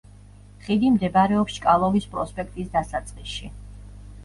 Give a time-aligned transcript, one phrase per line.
[0.63, 3.55] ხიდი მდებარეობს ჩკალოვის პროსპექტის დასაწყისში.